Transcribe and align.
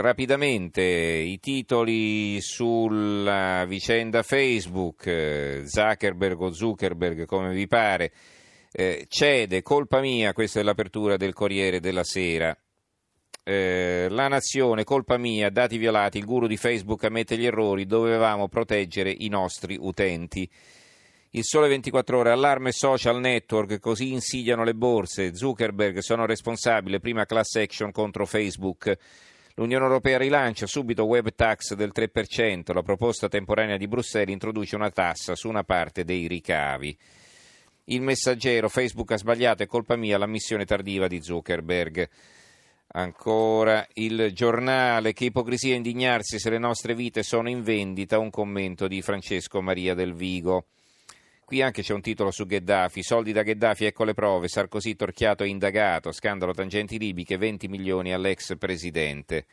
rapidamente 0.00 0.82
i 0.82 1.40
titoli 1.40 2.40
sulla 2.40 3.64
vicenda 3.66 4.22
Facebook, 4.22 5.06
eh, 5.06 5.62
Zuckerberg 5.66 6.40
o 6.40 6.52
Zuckerberg 6.52 7.26
come 7.26 7.52
vi 7.52 7.66
pare, 7.66 8.12
eh, 8.70 9.06
cede, 9.08 9.62
colpa 9.62 10.00
mia, 10.00 10.32
questa 10.32 10.60
è 10.60 10.62
l'apertura 10.62 11.16
del 11.16 11.32
Corriere 11.32 11.80
della 11.80 12.04
Sera. 12.04 12.56
Eh, 13.42 14.06
la 14.10 14.28
nazione, 14.28 14.84
colpa 14.84 15.16
mia, 15.16 15.50
dati 15.50 15.78
violati, 15.78 16.18
il 16.18 16.26
guru 16.26 16.46
di 16.46 16.56
Facebook 16.56 17.02
ammette 17.02 17.36
gli 17.36 17.46
errori, 17.46 17.84
dovevamo 17.84 18.46
proteggere 18.46 19.10
i 19.10 19.28
nostri 19.28 19.76
utenti. 19.80 20.48
Il 21.30 21.44
sole 21.44 21.68
24 21.68 22.18
ore, 22.18 22.30
allarme 22.30 22.70
social 22.70 23.18
network, 23.18 23.80
così 23.80 24.12
insidiano 24.12 24.64
le 24.64 24.74
borse. 24.74 25.34
Zuckerberg 25.34 25.98
sono 25.98 26.24
responsabile, 26.24 27.00
prima 27.00 27.26
class 27.26 27.56
action 27.56 27.90
contro 27.90 28.26
Facebook. 28.26 28.96
L'Unione 29.58 29.86
Europea 29.86 30.18
rilancia 30.18 30.68
subito 30.68 31.04
web 31.04 31.34
tax 31.34 31.74
del 31.74 31.90
3%. 31.92 32.72
La 32.72 32.82
proposta 32.82 33.28
temporanea 33.28 33.76
di 33.76 33.88
Bruxelles 33.88 34.32
introduce 34.32 34.76
una 34.76 34.90
tassa 34.90 35.34
su 35.34 35.48
una 35.48 35.64
parte 35.64 36.04
dei 36.04 36.28
ricavi. 36.28 36.96
Il 37.86 38.00
messaggero 38.00 38.68
Facebook 38.68 39.10
ha 39.10 39.16
sbagliato, 39.16 39.64
è 39.64 39.66
colpa 39.66 39.96
mia 39.96 40.16
l'ammissione 40.16 40.64
tardiva 40.64 41.08
di 41.08 41.20
Zuckerberg. 41.20 42.08
Ancora 42.92 43.84
il 43.94 44.30
giornale, 44.32 45.12
che 45.12 45.24
ipocrisia 45.24 45.74
indignarsi 45.74 46.38
se 46.38 46.50
le 46.50 46.58
nostre 46.58 46.94
vite 46.94 47.24
sono 47.24 47.48
in 47.48 47.64
vendita, 47.64 48.20
un 48.20 48.30
commento 48.30 48.86
di 48.86 49.02
Francesco 49.02 49.60
Maria 49.60 49.94
del 49.94 50.14
Vigo. 50.14 50.66
Qui 51.48 51.62
anche 51.62 51.80
c'è 51.80 51.94
un 51.94 52.02
titolo 52.02 52.30
su 52.30 52.44
Gheddafi, 52.44 53.02
soldi 53.02 53.32
da 53.32 53.42
Gheddafi, 53.42 53.86
ecco 53.86 54.04
le 54.04 54.12
prove, 54.12 54.48
Sarkozy 54.48 54.94
torchiato 54.94 55.44
e 55.44 55.48
indagato, 55.48 56.12
scandalo 56.12 56.52
tangenti 56.52 56.98
libiche, 56.98 57.38
20 57.38 57.68
milioni 57.68 58.12
all'ex 58.12 58.58
presidente. 58.58 59.46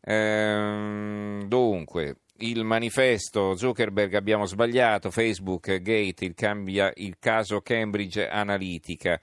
Ehm, 0.00 1.44
dunque, 1.44 2.16
il 2.38 2.64
manifesto 2.64 3.54
Zuckerberg 3.54 4.14
abbiamo 4.14 4.44
sbagliato, 4.44 5.12
Facebook 5.12 5.80
Gate, 5.80 6.24
il, 6.24 6.34
cambia, 6.34 6.90
il 6.96 7.14
caso 7.20 7.60
Cambridge 7.60 8.28
Analytica, 8.28 9.20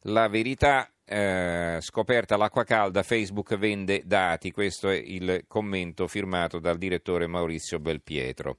la 0.00 0.28
verità 0.28 0.86
eh, 1.06 1.78
scoperta 1.80 2.36
l'acqua 2.36 2.64
calda, 2.64 3.02
Facebook 3.02 3.56
vende 3.56 4.02
dati, 4.04 4.50
questo 4.50 4.90
è 4.90 4.96
il 4.96 5.44
commento 5.48 6.06
firmato 6.06 6.58
dal 6.58 6.76
direttore 6.76 7.26
Maurizio 7.26 7.78
Belpietro. 7.78 8.58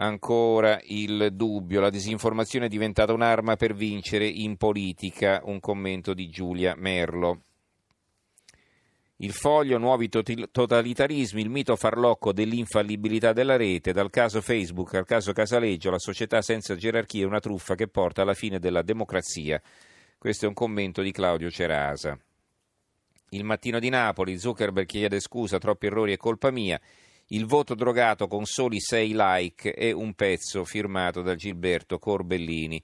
Ancora 0.00 0.80
il 0.84 1.30
dubbio, 1.32 1.80
la 1.80 1.90
disinformazione 1.90 2.66
è 2.66 2.68
diventata 2.68 3.12
un'arma 3.12 3.56
per 3.56 3.74
vincere 3.74 4.28
in 4.28 4.56
politica, 4.56 5.40
un 5.44 5.58
commento 5.58 6.14
di 6.14 6.28
Giulia 6.28 6.76
Merlo. 6.76 7.42
Il 9.16 9.32
foglio, 9.32 9.76
nuovi 9.78 10.08
totalitarismi, 10.08 11.40
il 11.40 11.50
mito 11.50 11.74
farlocco 11.74 12.32
dell'infallibilità 12.32 13.32
della 13.32 13.56
rete, 13.56 13.90
dal 13.90 14.10
caso 14.10 14.40
Facebook 14.40 14.94
al 14.94 15.04
caso 15.04 15.32
Casaleggio, 15.32 15.90
la 15.90 15.98
società 15.98 16.40
senza 16.42 16.76
gerarchia 16.76 17.24
è 17.24 17.26
una 17.26 17.40
truffa 17.40 17.74
che 17.74 17.88
porta 17.88 18.22
alla 18.22 18.34
fine 18.34 18.60
della 18.60 18.82
democrazia. 18.82 19.60
Questo 20.16 20.44
è 20.44 20.48
un 20.48 20.54
commento 20.54 21.02
di 21.02 21.10
Claudio 21.10 21.50
Cerasa. 21.50 22.16
Il 23.30 23.42
mattino 23.42 23.80
di 23.80 23.88
Napoli, 23.88 24.38
Zuckerberg 24.38 24.86
chiede 24.86 25.18
scusa, 25.18 25.58
troppi 25.58 25.86
errori 25.86 26.12
è 26.12 26.16
colpa 26.16 26.52
mia. 26.52 26.80
Il 27.30 27.44
voto 27.44 27.74
drogato 27.74 28.26
con 28.26 28.46
soli 28.46 28.80
6 28.80 29.12
like 29.14 29.72
è 29.74 29.90
un 29.90 30.14
pezzo 30.14 30.64
firmato 30.64 31.20
da 31.20 31.34
Gilberto 31.34 31.98
Corbellini. 31.98 32.82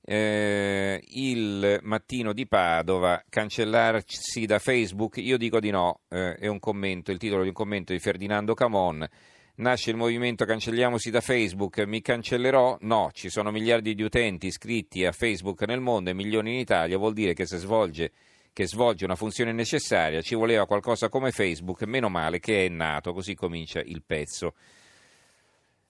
Eh, 0.00 1.00
il 1.10 1.78
mattino 1.82 2.32
di 2.32 2.48
Padova, 2.48 3.22
cancellarsi 3.28 4.44
da 4.44 4.58
Facebook, 4.58 5.18
io 5.18 5.38
dico 5.38 5.60
di 5.60 5.70
no, 5.70 6.00
eh, 6.08 6.34
è 6.34 6.48
un 6.48 6.58
commento, 6.58 7.12
il 7.12 7.18
titolo 7.18 7.42
di 7.42 7.48
un 7.48 7.54
commento 7.54 7.92
di 7.92 8.00
Ferdinando 8.00 8.54
Camon. 8.54 9.08
Nasce 9.56 9.90
il 9.90 9.96
movimento 9.96 10.44
Cancelliamosi 10.44 11.10
da 11.10 11.20
Facebook, 11.20 11.78
mi 11.86 12.00
cancellerò? 12.00 12.78
No, 12.80 13.10
ci 13.12 13.30
sono 13.30 13.52
miliardi 13.52 13.94
di 13.94 14.02
utenti 14.02 14.48
iscritti 14.48 15.04
a 15.04 15.12
Facebook 15.12 15.62
nel 15.62 15.78
mondo 15.78 16.10
e 16.10 16.14
milioni 16.14 16.54
in 16.54 16.58
Italia, 16.58 16.98
vuol 16.98 17.12
dire 17.12 17.34
che 17.34 17.46
se 17.46 17.58
svolge 17.58 18.10
che 18.54 18.66
svolge 18.66 19.04
una 19.04 19.16
funzione 19.16 19.52
necessaria, 19.52 20.22
ci 20.22 20.36
voleva 20.36 20.64
qualcosa 20.64 21.10
come 21.10 21.32
Facebook, 21.32 21.82
meno 21.82 22.08
male 22.08 22.38
che 22.38 22.64
è 22.64 22.68
nato, 22.68 23.12
così 23.12 23.34
comincia 23.34 23.80
il 23.80 24.02
pezzo. 24.06 24.54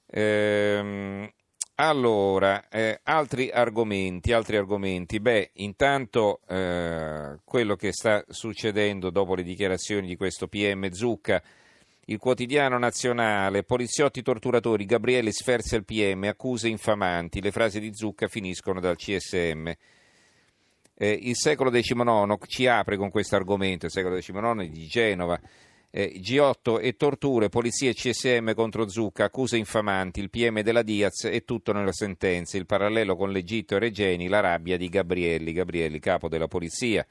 Ehm, 0.06 1.30
allora, 1.76 2.68
eh, 2.70 3.00
altri 3.02 3.50
argomenti, 3.50 4.32
altri 4.32 4.56
argomenti. 4.56 5.20
Beh, 5.20 5.50
intanto 5.54 6.40
eh, 6.48 7.38
quello 7.44 7.76
che 7.76 7.92
sta 7.92 8.24
succedendo 8.28 9.10
dopo 9.10 9.34
le 9.34 9.42
dichiarazioni 9.42 10.06
di 10.06 10.16
questo 10.16 10.48
PM 10.48 10.90
Zucca, 10.90 11.42
il 12.06 12.18
quotidiano 12.18 12.78
nazionale, 12.78 13.62
poliziotti 13.62 14.22
torturatori, 14.22 14.86
Gabriele 14.86 15.32
sferza 15.32 15.76
il 15.76 15.84
PM, 15.84 16.24
accuse 16.24 16.68
infamanti, 16.68 17.42
le 17.42 17.50
frasi 17.50 17.78
di 17.78 17.94
Zucca 17.94 18.26
finiscono 18.28 18.80
dal 18.80 18.96
CSM. 18.96 19.70
Eh, 20.96 21.18
il 21.22 21.36
secolo 21.36 21.70
XIX 21.70 22.36
ci 22.46 22.66
apre 22.66 22.96
con 22.96 23.10
questo 23.10 23.36
argomento, 23.36 23.86
il 23.86 23.92
secolo 23.92 24.16
XIX 24.16 24.68
di 24.68 24.86
Genova. 24.86 25.40
Eh, 25.90 26.20
G8 26.20 26.80
e 26.80 26.96
torture, 26.96 27.48
polizia 27.48 27.90
e 27.90 27.94
CSM 27.94 28.52
contro 28.54 28.88
Zucca, 28.88 29.24
accuse 29.24 29.56
infamanti, 29.56 30.20
il 30.20 30.30
PM 30.30 30.60
della 30.62 30.82
Diaz 30.82 31.24
e 31.24 31.44
tutto 31.44 31.72
nella 31.72 31.92
sentenza, 31.92 32.56
il 32.56 32.66
parallelo 32.66 33.14
con 33.14 33.30
l'Egitto 33.30 33.76
e 33.76 33.78
Regeni, 33.78 34.26
la 34.26 34.40
rabbia 34.40 34.76
di 34.76 34.88
Gabrielli, 34.88 35.52
Gabrielli 35.52 36.00
capo 36.00 36.28
della 36.28 36.48
polizia. 36.48 37.06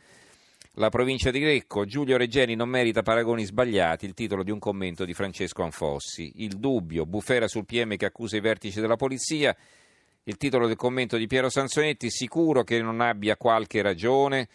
La 0.78 0.90
provincia 0.90 1.30
di 1.30 1.40
Grecco, 1.40 1.86
Giulio 1.86 2.18
Regeni 2.18 2.56
non 2.56 2.68
merita 2.68 3.04
paragoni 3.04 3.46
sbagliati, 3.46 4.06
il 4.06 4.16
titolo 4.16 4.44
di 4.44 4.50
un 4.50 4.60
commento 4.60 5.06
di 5.06 5.14
Francesco 5.14 5.62
Anfossi. 5.62 6.34
Il 6.38 6.58
dubbio, 6.58 7.06
bufera 7.06 7.48
sul 7.48 7.66
PM 7.66 7.96
che 7.96 8.06
accusa 8.06 8.38
i 8.38 8.42
vertici 8.42 8.82
della 8.82 8.96
polizia, 8.96 9.56
il 10.24 10.38
titolo 10.38 10.68
del 10.68 10.76
commento 10.76 11.18
di 11.18 11.28
Piero 11.28 11.50
Sansonetti, 11.50 12.10
sicuro 12.10 12.64
che 12.64 12.82
non 12.82 13.02
abbia 13.02 13.36
qualche 13.36 13.82
ragione, 13.82 14.48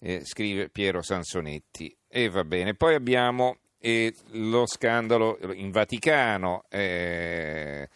eh, 0.00 0.24
scrive 0.24 0.68
Piero 0.68 1.02
Sansonetti. 1.02 1.94
E 2.06 2.28
va 2.28 2.44
bene, 2.44 2.74
poi 2.74 2.94
abbiamo 2.94 3.58
eh, 3.78 4.14
lo 4.32 4.66
scandalo 4.66 5.38
in 5.52 5.70
Vaticano. 5.70 6.64
Eh, 6.68 7.88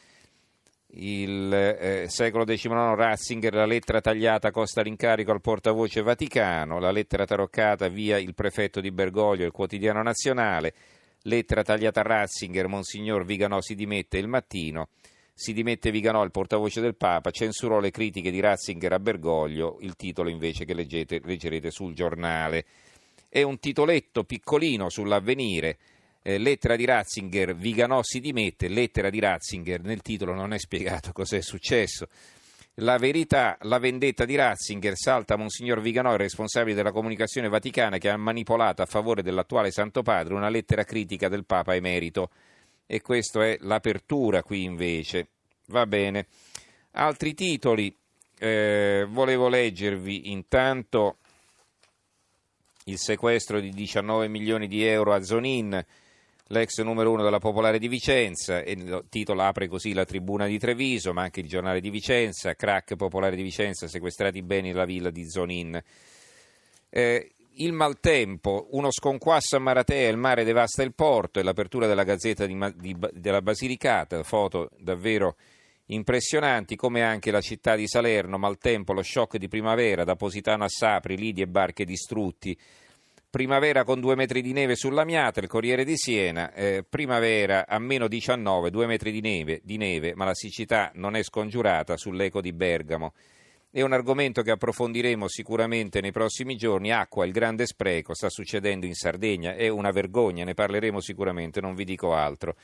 il 0.94 1.52
eh, 1.52 2.06
secolo 2.08 2.44
XIX 2.44 2.94
Ratzinger, 2.94 3.54
la 3.54 3.64
lettera 3.64 4.00
tagliata 4.00 4.50
costa 4.50 4.82
l'incarico 4.82 5.30
al 5.30 5.40
portavoce 5.40 6.02
Vaticano, 6.02 6.78
la 6.78 6.90
lettera 6.90 7.24
taroccata 7.24 7.88
via 7.88 8.18
il 8.18 8.34
prefetto 8.34 8.80
di 8.80 8.90
Bergoglio, 8.90 9.46
il 9.46 9.52
quotidiano 9.52 10.02
nazionale, 10.02 10.74
lettera 11.22 11.62
tagliata 11.62 12.00
a 12.00 12.02
Ratzinger, 12.02 12.66
Monsignor 12.66 13.24
Viganò 13.24 13.60
si 13.62 13.74
dimette 13.74 14.18
il 14.18 14.28
mattino, 14.28 14.88
si 15.42 15.52
dimette 15.52 15.90
Viganò, 15.90 16.22
il 16.22 16.30
portavoce 16.30 16.80
del 16.80 16.94
Papa, 16.94 17.32
censurò 17.32 17.80
le 17.80 17.90
critiche 17.90 18.30
di 18.30 18.38
Ratzinger 18.38 18.92
a 18.92 19.00
Bergoglio, 19.00 19.78
il 19.80 19.96
titolo 19.96 20.28
invece 20.28 20.64
che 20.64 20.72
leggete, 20.72 21.20
leggerete 21.24 21.72
sul 21.72 21.94
giornale. 21.94 22.64
È 23.28 23.42
un 23.42 23.58
titoletto 23.58 24.22
piccolino 24.22 24.88
sull'avvenire. 24.88 25.78
Eh, 26.22 26.38
lettera 26.38 26.76
di 26.76 26.84
Ratzinger, 26.84 27.56
Viganò 27.56 28.02
si 28.04 28.20
dimette, 28.20 28.68
lettera 28.68 29.10
di 29.10 29.18
Ratzinger, 29.18 29.80
nel 29.82 30.00
titolo 30.00 30.32
non 30.32 30.52
è 30.52 30.58
spiegato 30.60 31.10
cos'è 31.12 31.42
successo. 31.42 32.06
La 32.76 32.96
verità, 32.96 33.58
la 33.62 33.80
vendetta 33.80 34.24
di 34.24 34.36
Ratzinger 34.36 34.96
salta 34.96 35.34
Monsignor 35.34 35.80
Viganò, 35.80 36.12
il 36.12 36.18
responsabile 36.18 36.76
della 36.76 36.92
comunicazione 36.92 37.48
vaticana 37.48 37.98
che 37.98 38.10
ha 38.10 38.16
manipolato 38.16 38.80
a 38.80 38.86
favore 38.86 39.22
dell'attuale 39.22 39.72
Santo 39.72 40.02
Padre 40.02 40.34
una 40.34 40.48
lettera 40.48 40.84
critica 40.84 41.28
del 41.28 41.44
Papa 41.44 41.74
emerito 41.74 42.30
e 42.86 43.00
questa 43.00 43.44
è 43.46 43.56
l'apertura 43.60 44.42
qui 44.42 44.64
invece. 44.64 45.28
Va 45.66 45.86
bene. 45.86 46.26
Altri 46.92 47.34
titoli, 47.34 47.94
eh, 48.38 49.06
volevo 49.08 49.48
leggervi 49.48 50.30
intanto 50.30 51.16
il 52.86 52.98
sequestro 52.98 53.60
di 53.60 53.70
19 53.70 54.28
milioni 54.28 54.66
di 54.66 54.84
euro 54.84 55.14
a 55.14 55.22
Zonin, 55.22 55.84
l'ex 56.48 56.80
numero 56.80 57.12
uno 57.12 57.22
della 57.22 57.38
Popolare 57.38 57.78
di 57.78 57.88
Vicenza, 57.88 58.62
e 58.62 58.72
il 58.72 59.04
titolo 59.08 59.42
apre 59.42 59.68
così 59.68 59.92
la 59.92 60.04
tribuna 60.04 60.46
di 60.46 60.58
Treviso, 60.58 61.12
ma 61.12 61.22
anche 61.22 61.40
il 61.40 61.48
giornale 61.48 61.80
di 61.80 61.90
Vicenza, 61.90 62.54
crack 62.54 62.96
Popolare 62.96 63.36
di 63.36 63.42
Vicenza, 63.42 63.86
sequestrati 63.86 64.42
beni 64.42 64.68
nella 64.68 64.84
villa 64.84 65.10
di 65.10 65.28
Zonin. 65.28 65.80
Eh, 66.90 67.31
il 67.56 67.72
maltempo, 67.72 68.68
uno 68.70 68.90
sconquasso 68.90 69.56
a 69.56 69.58
Maratea, 69.58 70.08
il 70.08 70.16
mare 70.16 70.44
devasta 70.44 70.82
il 70.82 70.94
porto 70.94 71.38
e 71.38 71.42
l'apertura 71.42 71.86
della 71.86 72.04
Gazzetta 72.04 72.46
di, 72.46 72.56
di, 72.76 72.96
della 73.12 73.42
Basilicata, 73.42 74.22
foto 74.22 74.70
davvero 74.78 75.36
impressionanti, 75.86 76.76
come 76.76 77.02
anche 77.02 77.30
la 77.30 77.40
città 77.40 77.76
di 77.76 77.86
Salerno, 77.86 78.38
maltempo, 78.38 78.92
lo 78.92 79.02
shock 79.02 79.36
di 79.36 79.48
primavera, 79.48 80.04
da 80.04 80.16
Positano 80.16 80.64
a 80.64 80.68
Sapri, 80.68 81.16
lidi 81.16 81.42
e 81.42 81.46
barche 81.46 81.84
distrutti. 81.84 82.56
Primavera 83.28 83.84
con 83.84 84.00
due 84.00 84.14
metri 84.14 84.42
di 84.42 84.52
neve 84.52 84.76
sulla 84.76 85.04
Miata, 85.04 85.40
il 85.40 85.46
Corriere 85.46 85.84
di 85.84 85.96
Siena, 85.96 86.52
eh, 86.52 86.84
primavera 86.86 87.66
a 87.66 87.78
meno 87.78 88.06
19, 88.06 88.70
due 88.70 88.86
metri 88.86 89.10
di 89.10 89.20
neve, 89.20 89.60
di 89.64 89.78
neve, 89.78 90.14
ma 90.14 90.26
la 90.26 90.34
siccità 90.34 90.90
non 90.94 91.16
è 91.16 91.22
scongiurata 91.22 91.96
sull'eco 91.96 92.42
di 92.42 92.52
Bergamo. 92.52 93.14
È 93.74 93.80
un 93.80 93.94
argomento 93.94 94.42
che 94.42 94.50
approfondiremo 94.50 95.28
sicuramente 95.28 96.02
nei 96.02 96.12
prossimi 96.12 96.56
giorni. 96.56 96.92
Acqua, 96.92 97.24
il 97.24 97.32
grande 97.32 97.64
spreco, 97.64 98.12
sta 98.12 98.28
succedendo 98.28 98.84
in 98.84 98.92
Sardegna, 98.92 99.54
è 99.54 99.68
una 99.68 99.90
vergogna, 99.90 100.44
ne 100.44 100.52
parleremo 100.52 101.00
sicuramente, 101.00 101.62
non 101.62 101.74
vi 101.74 101.84
dico 101.84 102.12
altro. 102.12 102.54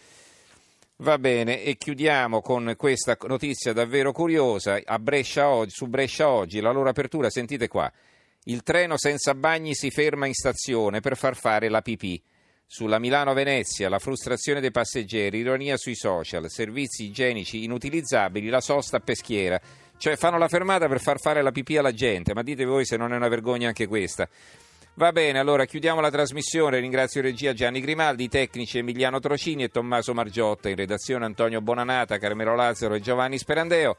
Va 0.97 1.17
bene, 1.17 1.63
e 1.63 1.79
chiudiamo 1.79 2.43
con 2.43 2.75
questa 2.77 3.17
notizia 3.23 3.73
davvero 3.73 4.13
curiosa. 4.13 4.79
Brescia 5.01 5.49
oggi, 5.49 5.71
su 5.71 5.87
Brescia 5.87 6.29
oggi, 6.29 6.61
la 6.61 6.73
loro 6.73 6.91
apertura, 6.91 7.31
sentite 7.31 7.69
qua. 7.69 7.91
Il 8.45 8.63
treno 8.63 8.99
senza 8.99 9.35
bagni 9.35 9.75
si 9.75 9.91
ferma 9.91 10.27
in 10.27 10.35
stazione 10.35 11.01
per 11.01 11.17
far 11.17 11.37
fare 11.37 11.71
la 11.71 11.81
pipì. 11.81 12.23
Sulla 12.71 12.99
Milano-Venezia, 12.99 13.89
la 13.89 13.99
frustrazione 13.99 14.61
dei 14.61 14.71
passeggeri, 14.71 15.39
ironia 15.39 15.79
sui 15.79 15.95
social, 15.95 16.51
servizi 16.51 17.05
igienici 17.05 17.65
inutilizzabili, 17.65 18.51
la 18.51 18.61
sosta 18.61 18.99
a 18.99 19.01
peschiera. 19.01 19.59
Cioè 19.97 20.17
fanno 20.17 20.37
la 20.37 20.49
fermata 20.49 20.87
per 20.87 21.01
far 21.01 21.19
fare 21.19 21.41
la 21.41 21.51
pipì 21.51 21.79
alla 21.79 21.95
gente, 21.95 22.35
ma 22.35 22.43
dite 22.43 22.67
voi 22.67 22.85
se 22.85 22.99
non 22.99 23.15
è 23.15 23.17
una 23.17 23.29
vergogna 23.29 23.69
anche 23.69 23.87
questa. 23.87 24.29
Va 24.97 25.13
bene, 25.13 25.39
allora 25.39 25.65
chiudiamo 25.65 26.03
la 26.03 26.11
trasmissione. 26.11 26.79
Ringrazio 26.79 27.23
regia 27.23 27.55
Gianni 27.55 27.81
Grimaldi, 27.81 28.25
i 28.25 28.29
tecnici 28.29 28.77
Emiliano 28.77 29.19
Trocini 29.19 29.63
e 29.63 29.71
Tommaso 29.71 30.13
Margiotta, 30.13 30.69
in 30.69 30.77
redazione 30.77 31.25
Antonio 31.25 31.63
Bonanata, 31.63 32.19
Carmelo 32.19 32.55
Lazzaro 32.55 32.97
e 32.97 33.01
Giovanni 33.01 33.39
Sperandeo. 33.39 33.97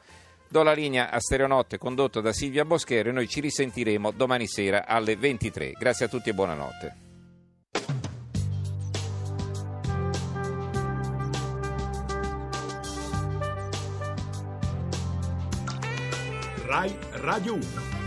Do 0.48 0.62
la 0.62 0.74
linea 0.74 1.10
a 1.10 1.18
Stereonotte 1.18 1.76
condotto 1.76 2.20
da 2.20 2.32
Silvia 2.32 2.64
Boschero 2.64 3.08
e 3.08 3.12
noi 3.12 3.26
ci 3.26 3.40
risentiremo 3.40 4.12
domani 4.12 4.46
sera 4.46 4.86
alle 4.86 5.16
23. 5.16 5.72
Grazie 5.76 6.06
a 6.06 6.08
tutti 6.08 6.30
e 6.30 6.34
buonanotte. 6.34 7.09
RAI 16.70 16.94
Radio 17.22 17.54
1 17.56 17.99